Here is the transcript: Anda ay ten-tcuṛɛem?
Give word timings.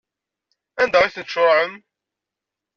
Anda 0.81 0.97
ay 1.01 1.13
ten-tcuṛɛem? 1.15 1.73